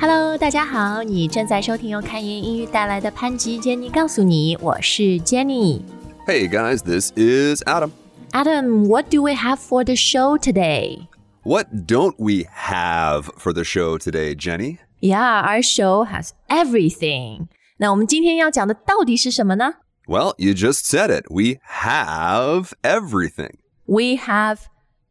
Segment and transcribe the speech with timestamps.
[0.00, 5.82] Hello，大家好，你正在收听由开言英语带来的潘吉 Jenny 告诉你，我是 Jenny。
[6.26, 7.92] Hey guys, this is Adam.
[8.32, 11.06] Adam, what do we have for the show today?
[11.42, 14.78] What don't we have for the show today, Jenny?
[15.00, 17.48] Yeah, our show has everything.
[17.76, 19.74] 那我们今天要讲的到底是什么呢
[20.06, 21.26] Well, you just said it.
[21.30, 23.58] We have everything.
[23.86, 24.66] We have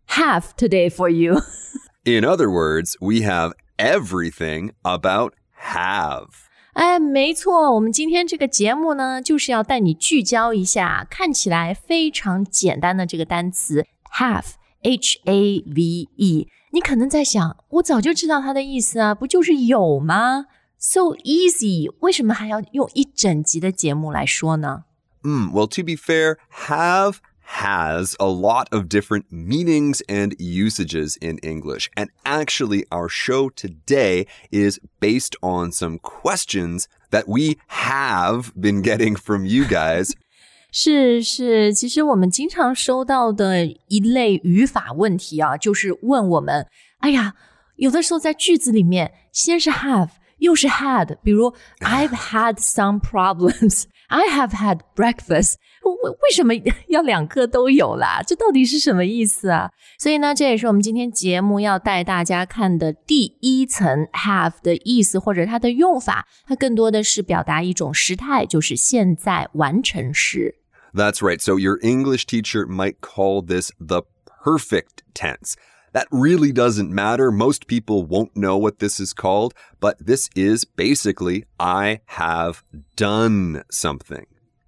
[0.07, 1.41] have today for you.
[2.05, 6.27] In other words, we have everything about have.
[6.73, 16.47] 哎，没错，我们今天这个节目呢，就是要带你聚焦一下看起来非常简单的这个单词 have，h a v e。
[16.71, 20.47] 你可能在想，我早就知道它的意思啊，不就是有吗？
[20.79, 24.85] So easy，为什么还要用一整集的节目来说呢？
[25.21, 26.37] Hmm, well, to be fair,
[26.67, 27.17] have
[27.61, 31.89] has a lot of different meanings and usages in English.
[31.95, 39.15] And actually, our show today is based on some questions that we have been getting
[39.15, 40.13] from you guys
[40.71, 46.65] 是是，其实我们经常收到的一类语法问题啊，就是问我们，
[46.97, 47.35] 哎呀，
[47.75, 56.53] 有的时候在句子里面先是 have， 又是 had，比如 I've had some problems。I have had breakfast，为为什么
[56.89, 58.21] 要两个都有啦？
[58.21, 59.71] 这到底是什么意思啊？
[59.97, 70.55] 所以呢，这也是我们今天节目要带大家看的第一层 have 的意思或者它的用法，它更多的是表达一种时态，就是现在完成时。
[70.93, 71.39] That's right.
[71.41, 74.03] So your English teacher might call this the
[74.43, 75.53] perfect tense.
[75.93, 77.31] That really doesn't matter.
[77.31, 82.63] Most people won't know what this is called, but this is basically I have
[82.95, 84.25] done something.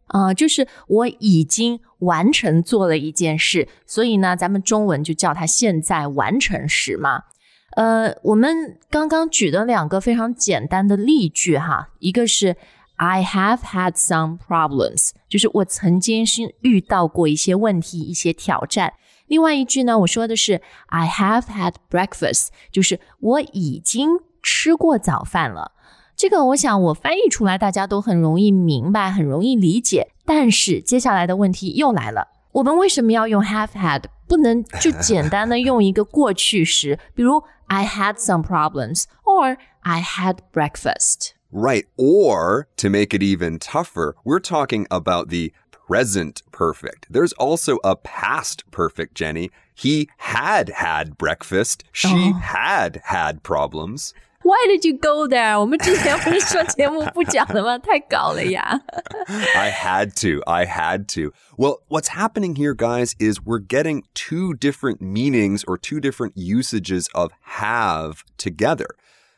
[0.08, 7.23] 啊、就是我已经完成做了一件事，所以呢，咱们中文就叫它现在完成时嘛。
[7.72, 12.56] 呃，我们刚刚举的两个非常简单的例句哈，一个是
[12.98, 18.93] I have had some problems，就是我曾经是遇到过一些问题、一些挑战。
[19.30, 25.71] 另外一句呢，我说的是 I have had breakfast，就是我已经吃过早饭了。
[26.16, 30.11] 这个我想我翻译出来，大家都很容易明白，很容易理解。
[30.26, 34.04] 但是接下来的问题又来了，我们为什么要用 have had？
[34.27, 41.33] 不能就简单的用一个过去时，比如 I had some problems or I had breakfast。
[41.52, 41.86] Right.
[41.95, 45.52] Or to make it even tougher, we're talking about the
[45.89, 47.08] present perfect.
[47.10, 49.52] There's also a past perfect, Jenny.
[49.73, 51.83] He had had breakfast.
[51.92, 54.14] She had had problems.
[54.43, 55.60] Why did you go there？
[55.60, 57.80] 我们之前不是说节目不讲的吗？
[57.80, 58.80] 太搞了呀！
[59.55, 60.43] I had to.
[60.45, 61.33] I had to.
[61.58, 67.08] Well, what's happening here, guys, is we're getting two different meanings or two different usages
[67.16, 68.89] of have together.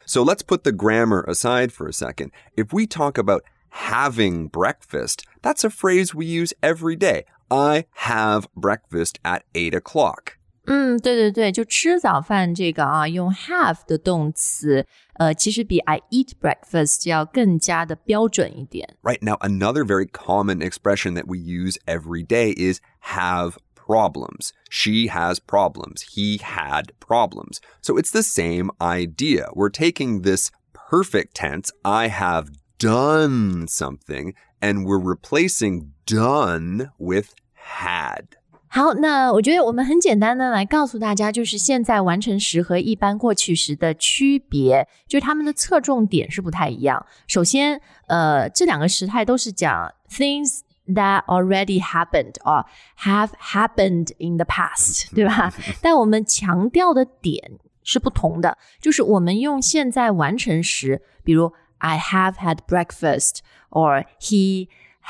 [0.05, 2.31] So let's put the grammar aside for a second.
[2.57, 7.25] If we talk about having breakfast, that's a phrase we use every day.
[7.49, 10.33] I have breakfast at eight o'clock.
[10.69, 18.97] 嗯，对对对，就吃早饭这个啊，用 have 的动词，呃，其实比 I eat breakfast 要更加的标准一点。
[19.01, 22.81] Right now, another very common expression that we use every day is
[23.13, 24.51] have problems.
[24.69, 26.01] She has problems.
[26.13, 27.61] He had problems.
[27.81, 29.47] So it's the same idea.
[29.53, 32.49] We're taking this perfect tense, I have
[32.81, 38.23] done something, and we're replacing done with had.
[38.69, 47.03] 好，那我觉得我们很简单的来告诉大家，就是现在完成时和一般过去时的区别，就是它们的侧重点是不太一样。
[47.27, 52.65] 首先，呃，这两个时态都是讲 things that already happened or
[52.99, 55.51] have happened in the past，对吧？
[55.81, 61.51] 但我们强调的点是不同的，就是我们用现在完成时，比如
[61.82, 63.38] I have had breakfast
[63.70, 64.68] or he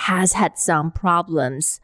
[0.09, 1.77] has had some problems。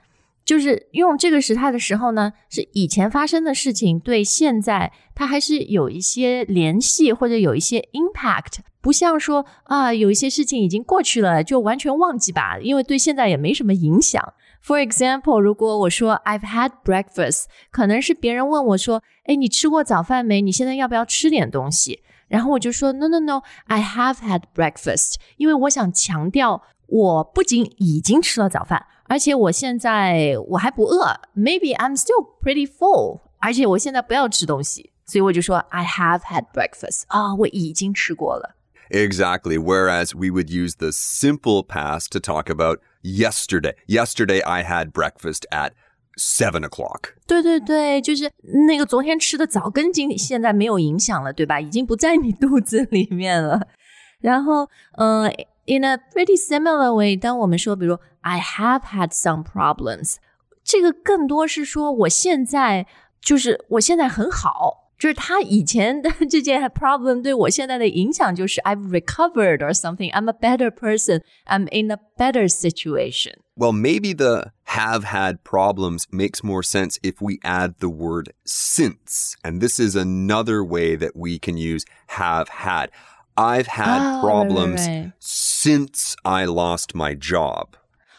[0.45, 14.33] 就是用这个时态的时候呢，是以前发生的事情对现在它还是有一些联系或者有一些 impact，不像说啊有一些事情已经过去了就完全忘记吧，因为对现在也没什么影响。
[14.65, 20.41] For example，如果我说 I've had breakfast，可能是别人问我说，哎，你吃过早饭没？
[20.41, 22.03] 你现在要不要吃点东西？
[22.28, 28.86] 然后我就说 No No No，I have had breakfast，因为我想强调我不仅已经吃了早饭。
[29.06, 33.20] 而且我现在我还不饿，maybe I'm still pretty full。
[33.40, 38.56] 而且我现在不要吃东西，所以我就说 I have had breakfast 啊、我已经吃过了。
[38.90, 39.58] Exactly.
[39.58, 43.76] Whereas we would use the simple past to talk about yesterday.
[43.88, 45.72] Yesterday, I had breakfast at
[46.19, 47.15] seven o'clock.
[47.27, 48.31] 对对对，就是
[48.67, 51.61] 那个昨天吃的早，跟今现在没有影响了，对吧？
[51.61, 53.69] 已经不在你肚子里面了。
[54.21, 55.29] 然后，呃
[55.67, 60.17] ，in a pretty similar way，当我们说，比如 I have had some problems，
[60.65, 62.87] 这个更多是说我现在
[63.21, 64.88] 就是我现在很好。
[65.00, 70.12] 就是他以前的这件 problem 对我现在的影响就是 I've recovered or something.
[70.14, 71.22] I'm a better person.
[71.46, 73.34] I'm in a better situation.
[73.56, 79.36] Well, maybe the have had problems makes more sense if we add the word since.
[79.44, 82.90] And this is another way that we can use have had.
[83.36, 85.12] I've had Oh, problems right, right, right.
[85.20, 87.76] since I lost my job.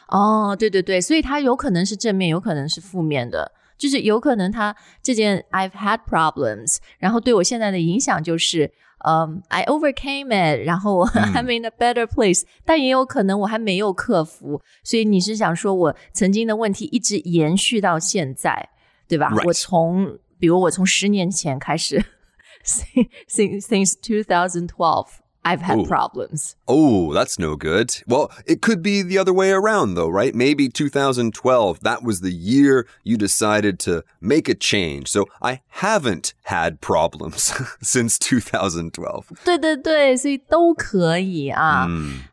[0.08, 8.71] 哦，对对对，所以它有可能是正面，有可能是负面的， 就是有可能他这件 I've had problems，然后对我现在的影响就是，
[9.05, 18.69] 嗯、i overcame it，然后 I'm in a better place，、但也有可能我还没有克服，所以你是想说我曾经的问题一直延续到现在，
[19.07, 19.47] 对吧？Right.
[19.47, 22.03] 我从比如我从十年前开始
[22.65, 25.07] ，since since 2012
[25.48, 25.84] I've had Ooh.
[25.84, 26.56] problems。
[26.66, 28.02] Oh, that's no good.
[28.06, 30.34] Well, it could be the other way around, though, right?
[30.34, 35.08] Maybe 2012, that was the year you decided to make a change.
[35.08, 37.52] So I haven't had problems
[37.82, 39.26] since 2012.
[39.44, 41.86] 对对对，所以都可以啊。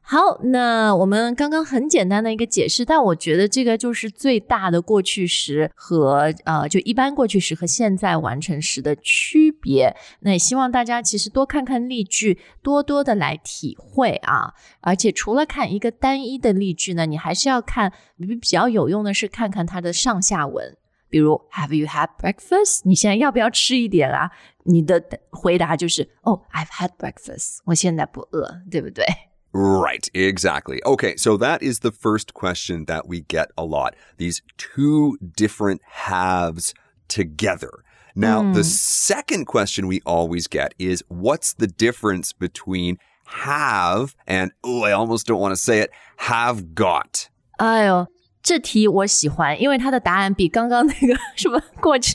[0.08, 9.97] 好，那我们刚刚很简单的一个解释，但我觉得这个就是最大的过去时和呃，就一般过去时和现在完成时的区别。
[10.20, 14.55] 那也希望大家其实多看看例句，多多的来体会啊。
[14.81, 20.76] 而且除了看一个单一的例句呢，你还是要看比比较有用的是看看它的上下文。
[21.08, 22.82] 比如 Have you had breakfast？
[22.85, 24.31] 你现在要不要吃一点啊？
[24.62, 29.05] 你的回答就是哦、i v e had breakfast，我现在不饿，对不对？
[29.56, 30.81] Right, exactly.
[30.85, 33.95] Okay, so that is the first question that we get a lot.
[34.18, 36.73] These two different halves
[37.09, 37.83] together.
[38.15, 44.83] Now, the second question we always get is what's the difference between have and, oh,
[44.83, 47.29] I almost don't want to say it, have got?
[47.57, 48.07] 哎呦，
[48.44, 52.13] 这题我喜欢，因为它的答案比刚刚那个什么过去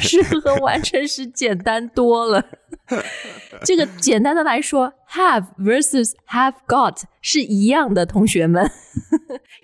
[0.00, 2.44] 式和完成时简单多了。
[3.64, 8.70] 这个简单的来说，have versus have got 是一样的，同学们，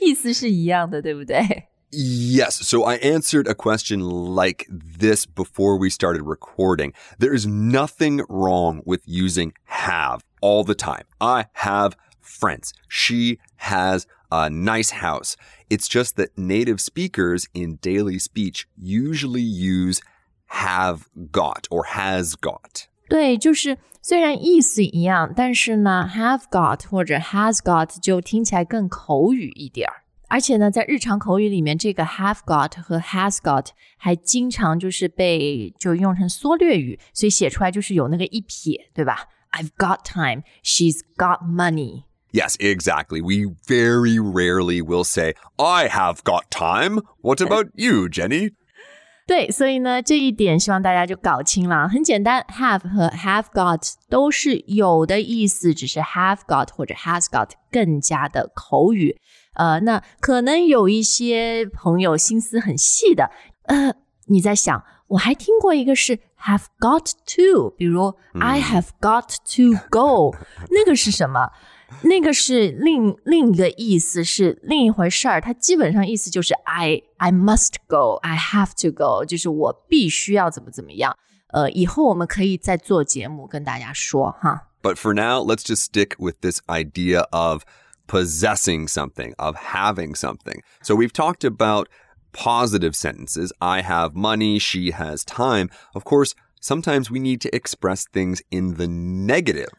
[0.00, 1.68] 意思是一样的，对不对？
[1.90, 2.62] Yes.
[2.62, 4.00] So I answered a question
[4.34, 6.92] like this before we started recording.
[7.18, 11.04] There is nothing wrong with using have all the time.
[11.18, 12.72] I have friends.
[12.90, 15.36] She has a nice house.
[15.70, 20.02] It's just that native speakers in daily speech usually use
[20.48, 22.86] have got or has got.
[23.12, 30.04] 对，就是虽然意思一样，但是呢，have got 或者 has got 就听起来更口语一点儿。
[30.30, 39.24] 而且呢，在日常口语里面，这个 have got 和 has got 还经常就是被就用成缩略语，所以写出来就是有那个一撇，对吧？
[39.52, 42.04] I've got time, she's got money.
[42.30, 43.22] Yes, exactly.
[43.22, 47.00] We very rarely will say, I have got time.
[47.22, 48.50] What about you, Jenny?
[49.25, 51.87] 对，所以呢，这一点希望大家就搞清了。
[51.87, 59.17] 很简单，have 和 have got 都是有的意思，只是 have got 或者 has got 更加的口语。
[59.53, 63.31] 呃，那可能有一些朋友心思很细的，
[63.67, 63.93] 呃，
[64.27, 70.35] 你在想，我还听过一个是 have got to，比如、I have got to go，
[70.69, 71.49] 那个是什么？
[72.02, 75.40] 那个是另另一个意思，是另一回事儿。
[75.40, 81.16] 它基本上意思就是 I I must go, I have to go，就是我必须要怎么怎么样。
[81.48, 84.68] 呃，以后我们可以再做节目跟大家说哈。
[84.82, 87.62] But for now, let's just stick with this idea of
[88.06, 90.60] possessing something, of having something.
[90.82, 91.88] So we've talked about
[92.32, 93.50] positive sentences.
[93.58, 95.70] I have money, she has time.
[95.94, 99.72] Of course, sometimes we need to express things in the negative.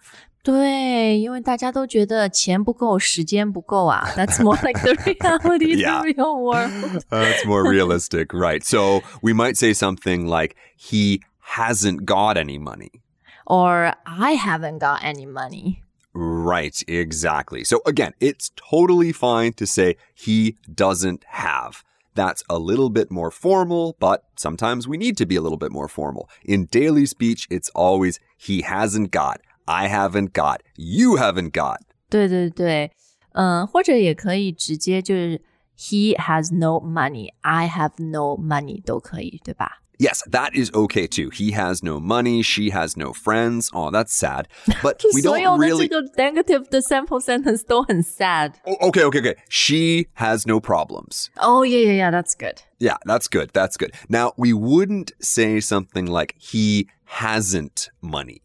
[0.43, 4.09] 对，因为大家都觉得钱不够，时间不够啊。
[4.15, 6.01] That's more like the reality, Yeah.
[6.01, 7.03] the real world.
[7.09, 8.63] That's more realistic, right?
[8.63, 11.21] So we might say something like, he
[11.57, 13.01] hasn't got any money.
[13.45, 15.83] Or I haven't got any money.
[16.13, 17.63] Right, exactly.
[17.63, 21.83] So again, it's totally fine to say he doesn't have.
[22.15, 25.71] That's a little bit more formal, but sometimes we need to be a little bit
[25.71, 26.29] more formal.
[26.43, 31.77] In daily speech, it's always he hasn't got, I haven't got, you haven't got.
[32.09, 32.91] 对对对，
[33.33, 35.41] 嗯，或者也可以直接就是
[35.77, 39.81] He has no money, I have no money 都可以，对吧？
[40.01, 41.29] Yes, that is okay too.
[41.29, 43.67] He has no money, she has no friends.
[43.73, 44.45] Oh, that's sad.
[44.81, 45.87] But we 所 don't 有的 really.
[45.87, 48.53] 这个 negative 的 sample sentence 都很 sad。
[48.63, 49.35] Oh, okay, okay, okay.
[49.49, 51.27] She has no problems.
[51.35, 52.61] Oh yeah yeah yeah, that's good.
[52.79, 53.49] Yeah, that's good.
[53.51, 53.91] That's good.
[54.07, 56.87] Now, we wouldn't say something like he
[57.19, 58.41] hasn't money.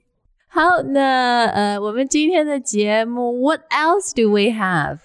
[0.58, 4.98] 好，那呃，我们今天的节目，What else do we have？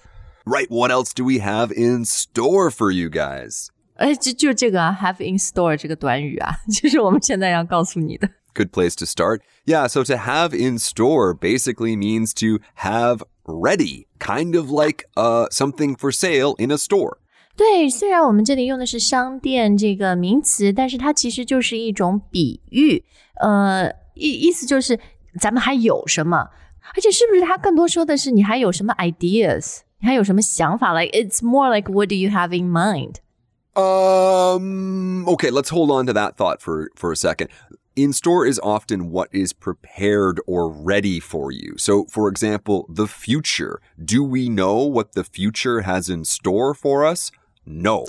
[0.44, 3.68] Right, what else do we have in store for you guys?
[3.96, 8.28] 哎，就就这个啊，have in store 这个短语啊，就是我们现在要告诉你的。
[8.54, 9.40] Good place to start.
[9.64, 15.48] Yeah, so to have in store basically means to have ready, kind of like uh,
[15.50, 17.18] something for sale in a store.
[17.56, 23.04] 对，虽然我们这里用的是商店这个名词，但是它其实就是一种比喻，
[23.40, 24.98] 呃，意意思就是
[25.38, 26.48] 咱们还有什么，
[26.94, 30.92] 而且是不是它更多说的是你还有什么 ideas，你还有什么想法？
[30.92, 33.16] Like it's more like what do you have in mind？
[33.76, 37.50] Um, okay, let's hold on to that thought for, for a second.
[37.94, 41.74] In store is often what is prepared or ready for you.
[41.76, 43.80] So, for example, the future.
[44.02, 47.30] Do we know what the future has in store for us?
[47.64, 48.04] No,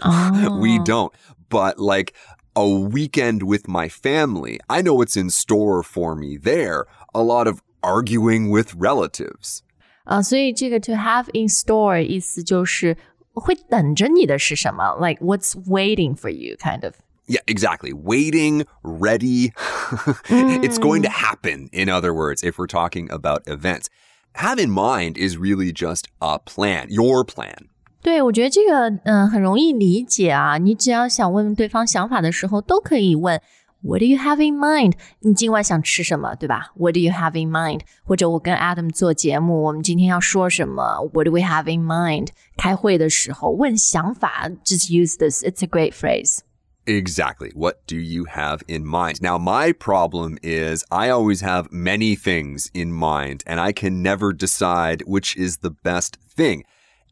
[0.60, 1.14] we don't.
[1.50, 2.14] But like
[2.56, 6.86] a weekend with my family, I know what's in store for me there.
[7.16, 9.60] A lot of arguing with relatives.
[10.04, 12.98] 啊、所以这个 to have in store 意思就是
[13.34, 14.96] 会等着你的是什么？
[15.00, 16.96] Like what's waiting for you, kind of.
[17.28, 17.94] Yeah, exactly.
[17.94, 19.54] Waiting, ready.
[20.28, 23.88] it's going to happen, in other words, if we're talking about events.
[24.34, 27.68] Have in mind is really just a plan, your plan.
[28.02, 30.58] 对，我觉得这个嗯、呃很容易理解啊。
[30.58, 33.40] 你只要想问对方想法的时候，都可以问
[33.84, 34.94] What do you have in mind？
[35.22, 36.72] 你今晚想吃什么，对吧？
[36.76, 37.82] What do you have in mind？
[38.04, 41.10] 或者我跟 Adam 做节目，我们今天要说什么？
[41.14, 42.28] What do we have in mind？
[42.58, 45.44] 开会的时候问想法，just use this.
[45.44, 46.42] It's a great phrase.
[46.86, 47.52] Exactly.
[47.56, 49.22] What do you have in mind?
[49.22, 54.32] Now, my problem is I always have many things in mind and I can never
[54.32, 56.64] decide which is the best thing.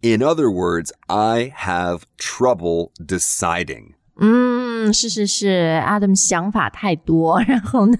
[0.01, 3.95] In other words, I have trouble deciding.
[4.16, 7.96] 嗯，是是是，Adam 想法太多，然后呢，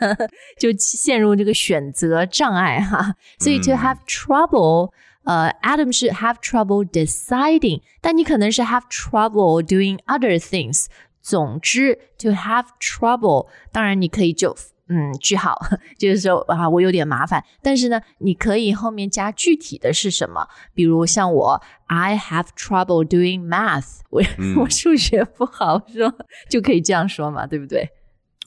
[0.58, 3.16] 就陷入这个选择障碍哈。
[3.38, 4.92] 所以 to have trouble，
[5.24, 10.86] 呃，Adam 是 have trouble deciding，但你可能是 have trouble doing other things。
[11.20, 14.54] 总之，to have trouble，当然你可以就
[14.87, 15.55] 嗯句号，
[15.97, 17.43] 就是说啊，我有点麻烦。
[17.61, 24.23] 但是呢，你可以后面加具体的是什么，比如像我，I have trouble doing math，我、
[24.61, 26.13] 我数学不好，说
[26.49, 27.89] 就可以这样说嘛，对不对？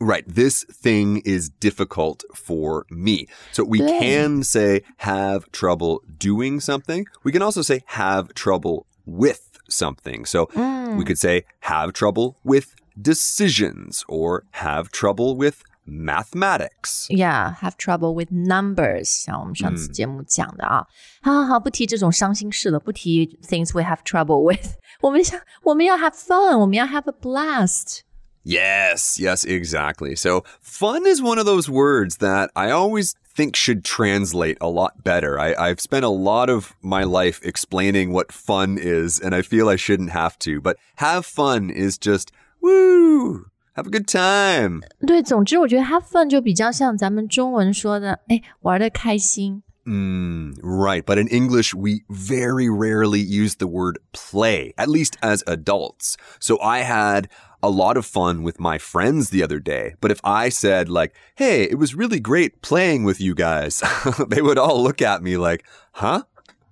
[0.00, 0.24] Right.
[0.26, 3.28] This thing is difficult for me.
[3.52, 4.00] So we Yeah.
[4.00, 7.04] can say have trouble doing something.
[7.22, 10.24] We can also say have trouble with something.
[10.26, 10.48] So
[10.96, 17.06] we could say have trouble with decisions or have trouble with mathematics.
[17.08, 20.86] Yeah, have trouble with numbers，像我们上次节目讲的啊。
[21.22, 24.74] 好好好，不提这种伤心事了，不提 things we have trouble with。
[25.00, 28.00] 我们想，我们要 have fun，我们要 have a blast。
[28.44, 30.16] Yes, yes, exactly.
[30.16, 35.04] So fun is one of those words that I always think should translate a lot
[35.04, 35.38] better.
[35.38, 39.68] I, I've spent a lot of my life explaining what fun is, and I feel
[39.68, 40.60] I shouldn't have to.
[40.60, 43.46] But have fun is just woo,
[43.76, 44.80] have a good time.
[45.06, 49.62] 对，总之我觉得 have fun 就比较像咱们中文说的，哎，玩的开心。
[49.84, 51.02] Mm, right.
[51.04, 56.14] But in English, we very rarely use the word play, at least as adults.
[56.38, 57.24] So I had
[57.60, 59.94] a lot of fun with my friends the other day.
[60.00, 63.82] But if I said, like, hey, it was really great playing with you guys,
[64.28, 66.26] they would all look at me like, huh?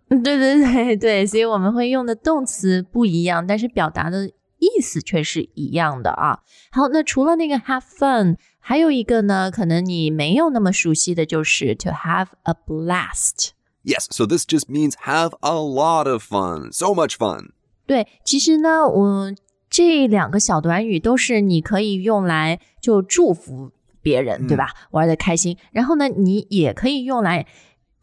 [0.08, 6.39] 对对对对，所以我们会用的动词不一样，但是表达的 意思却是一样的啊。
[6.71, 13.49] 好，那除了那个 have fun，还有一个呢，可能你没有那么熟悉的就是 to have a blast。
[13.83, 14.07] Yes.
[14.09, 16.71] So this just means have a lot of fun.
[16.71, 17.51] So much fun.
[17.85, 19.33] 对，其实呢，我
[19.69, 23.71] 这两个小短语都是你可以用来就祝福
[24.01, 24.73] 别人，对吧？
[24.91, 25.57] 玩的开心。
[25.71, 27.45] 然后呢，你也可以用来。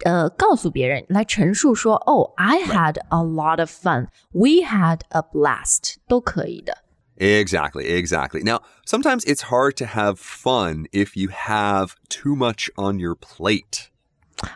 [0.03, 6.77] 呃，告诉别人来陈述说，哦，I had a lot of fun, we had a blast，都可以的。
[7.17, 8.43] Exactly, exactly.
[8.43, 13.87] Now, sometimes it's hard to have fun if you have too much on your plate.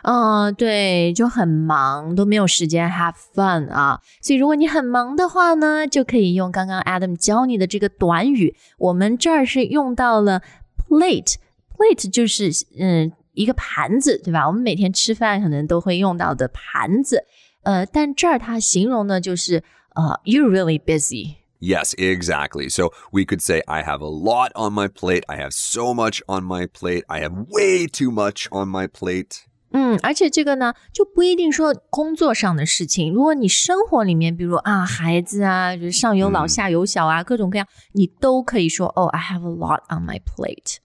[0.04, 4.00] 嗯，对，就很忙，都没有时间 have fun 啊。
[4.20, 8.54] 所以如果你很忙的话呢，就可以用刚刚 Adam 教你的这个短语。
[8.78, 10.40] 我们这儿是用到了
[10.88, 14.46] plate，plate 就是嗯 一个盘子，对吧？
[14.46, 17.24] 我们每天吃饭可能都会用到的盘子。
[17.62, 19.62] 呃，但这儿它形容的就是
[19.94, 21.36] 呃，you're really busy。
[21.60, 22.68] Yes, exactly.
[22.68, 25.22] So we could say, I have a lot on my plate.
[25.28, 27.04] I have so much on my plate.
[27.06, 29.42] I have way too much on my plate.
[29.70, 33.14] 嗯，而且这个呢，就不一定说工作上的事情。
[33.14, 40.78] 如果你生活里面，比如啊，孩子啊，就是上有老下有小啊，各种各样，你都可以说哦，I have a lot on my plate。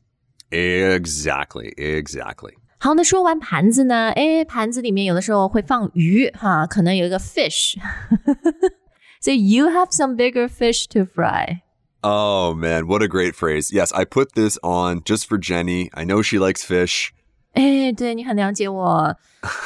[0.51, 2.53] Exactly, exactly.
[2.79, 4.12] 好，那说完盘子呢？
[4.12, 11.62] 哎，盘子里面有的时候会放鱼哈，可能有一个 fish。so you have some bigger fish to fry.
[12.01, 13.74] Oh man, what a great phrase.
[13.74, 15.89] Yes, I put this on just for Jenny.
[15.93, 17.10] I know she likes fish.
[17.53, 19.15] 哎，对你很了解我，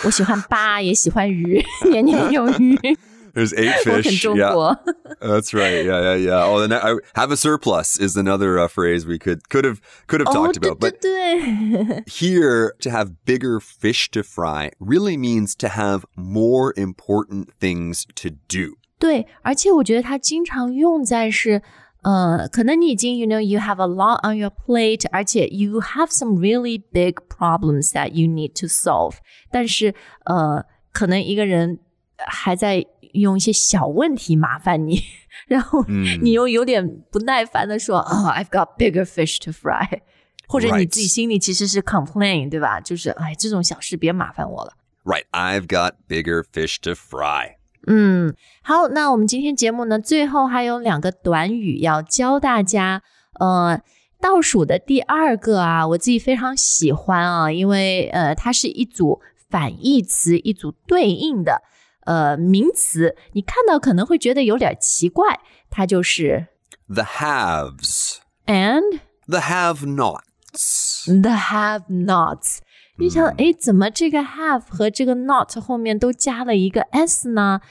[0.06, 2.80] 我喜欢八，也喜欢鱼，年年有余。
[3.36, 4.25] There's eight fish.
[4.25, 4.75] Yeah,
[5.22, 5.86] that's right.
[5.86, 6.44] Yeah, yeah, yeah.
[6.44, 10.20] Oh, then I have a surplus is another uh, phrase we could could have could
[10.20, 10.80] have talked about.
[10.80, 11.01] But
[12.08, 18.32] here, to have bigger fish to fry really means to have more important things to
[18.50, 18.75] do.
[19.00, 21.62] 对，而且我觉得它经常用在是。
[22.03, 28.13] 呃，可能你已经，you know, you have a lot on your plate，而且 you have some really big problems that
[28.13, 29.18] you need to solve。
[29.51, 29.94] 但是，
[30.25, 31.77] 呃，可能一个人
[32.18, 32.84] 还在
[33.20, 35.02] 用一些小问题麻烦你，
[35.49, 35.85] 然后
[36.23, 40.00] 你又有点不耐烦的说，啊、oh,，I've got bigger fish to fry，
[40.49, 42.80] 或者你自己心里其实是 complain，对吧？
[42.80, 44.73] 就是哎，这种小事别麻烦我了。
[45.04, 47.56] Right, I've got bigger fish to fry.
[47.87, 53.02] 嗯，好，那我们今天节目呢，最后还有两个短语要教大家。
[53.38, 53.80] 呃，
[54.20, 61.62] 倒数的第二个啊，我自己非常喜欢啊，因为呃，它是一组反义词，一组对应的
[62.06, 65.39] 呃名词，你看到可能会觉得有点奇怪，
[65.70, 66.48] 它就是
[66.88, 72.60] the haves and the have-nots。the have-nots。
[72.98, 77.62] 你想，哎，怎么这个 have 和这个 not 后面都加了一个 s 呢？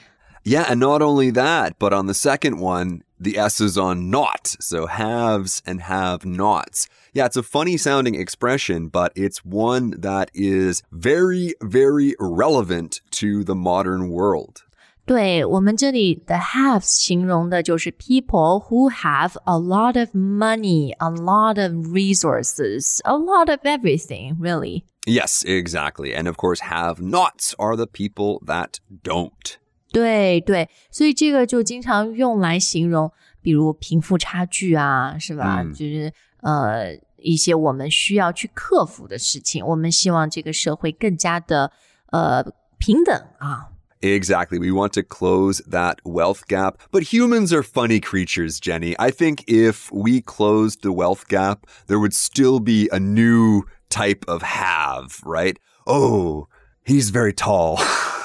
[0.43, 4.55] Yeah, and not only that, but on the second one, the S is on not.
[4.59, 6.85] So haves and have nots.
[7.15, 13.43] Yeah, it's a funny sounding expression, but it's one that is very, very relevant to
[13.43, 14.63] the modern world.
[15.05, 23.17] 对我们这里的 have 形容的就是 people who have a lot of money, a lot of resources, a
[23.17, 24.85] lot of everything, really.
[25.05, 26.13] Yes, exactly.
[26.15, 29.57] And of course, have nots are the people that don't.
[29.91, 35.63] 对对，所以这个就经常用来形容，比如贫富差距啊，是吧？
[35.63, 39.65] 嗯、就是呃 一些我们需要去克服的事情。
[39.65, 41.71] 我们希望这个社会更加的
[42.11, 42.43] 呃
[42.77, 43.71] 平等啊。
[44.01, 44.57] Exactly.
[44.57, 46.79] We want to close that wealth gap.
[46.91, 48.95] But humans are funny creatures, Jenny.
[48.97, 54.25] I think if we closed the wealth gap, there would still be a new type
[54.27, 55.59] of have, right?
[55.85, 56.47] Oh,
[56.83, 57.79] he's very tall.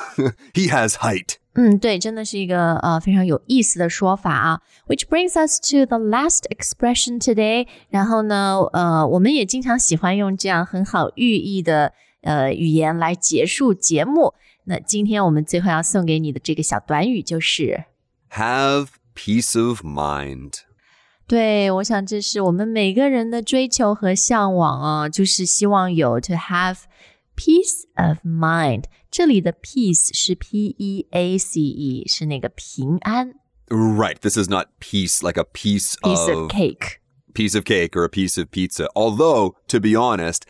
[0.52, 1.36] he has height.
[1.54, 4.60] 嗯，对，真的是一个呃非常有意思的说法啊。
[4.86, 7.66] Which brings us to the last expression today。
[7.88, 14.34] 然后呢，呃，我们也经常喜欢用这样很好寓意的呃语言来结束节目。
[14.64, 17.84] 那今天我们最后要送给你的这个小短语就是
[18.32, 20.60] have peace of mind。
[21.26, 26.80] 对，我想这是我们每个人的追求和向往啊，就是希望有 to have
[27.34, 28.84] peace of mind。
[29.10, 33.34] 这里的 peace 是 p e a c e，是那个平安。
[33.68, 37.00] Right, this is not peace like a piece, piece of, of cake.
[37.34, 38.88] Piece of cake or a piece of pizza.
[38.94, 40.42] Although, to be honest,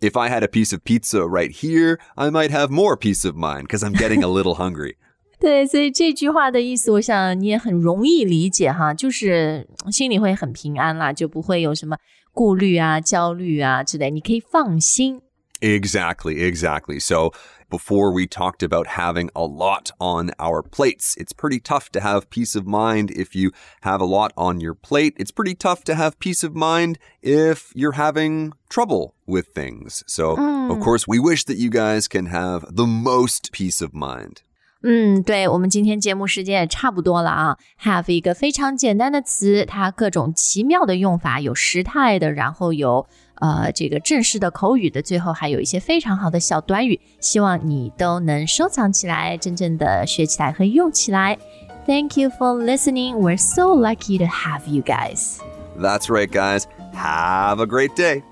[0.00, 3.36] if I had a piece of pizza right here, I might have more peace of
[3.36, 4.96] mind because I'm getting a little hungry.
[5.38, 11.98] 对，所以这句话的意思，我想你也很容易理解哈，就是心里会很平安啦，就不会有什么
[12.32, 15.20] 顾虑啊、焦虑啊之类，你可以放心。
[15.60, 16.98] Exactly, exactly.
[16.98, 17.32] So
[17.70, 21.14] before we talked about having a lot on our plates.
[21.16, 23.50] It's pretty tough to have peace of mind if you
[23.82, 25.14] have a lot on your plate.
[25.18, 30.04] It's pretty tough to have peace of mind if you're having trouble with things.
[30.06, 30.70] So, mm.
[30.70, 34.42] of course, we wish that you guys can have the most peace of mind.
[34.82, 37.56] 嗯，对我们今天节目时间也差不多了啊。
[37.82, 43.08] Have 一个非常简单的词，它各种奇妙的用法，有时态的，然后有
[43.40, 51.38] 呃这个正式的口语的，最后还有一些非常好的小短语，希望你都能收藏起来，真正的学起来和用起来。
[51.86, 53.16] Thank you for listening.
[53.16, 55.38] We're so lucky to have you guys.
[55.78, 56.64] That's right, guys.
[56.94, 58.22] Have a great day.